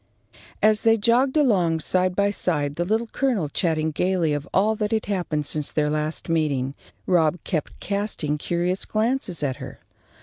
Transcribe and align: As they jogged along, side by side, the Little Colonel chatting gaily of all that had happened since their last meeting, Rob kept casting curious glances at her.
As 0.63 0.81
they 0.81 0.97
jogged 0.97 1.37
along, 1.37 1.79
side 1.79 2.15
by 2.15 2.31
side, 2.31 2.73
the 2.73 2.85
Little 2.85 3.05
Colonel 3.05 3.49
chatting 3.49 3.91
gaily 3.91 4.33
of 4.33 4.47
all 4.51 4.73
that 4.77 4.89
had 4.91 5.05
happened 5.05 5.45
since 5.45 5.71
their 5.71 5.91
last 5.91 6.27
meeting, 6.27 6.73
Rob 7.05 7.37
kept 7.43 7.79
casting 7.79 8.39
curious 8.39 8.83
glances 8.83 9.43
at 9.43 9.57
her. 9.57 9.79